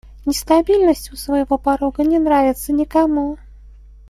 [0.25, 3.37] Нестабильность у своего порога не нравится никому.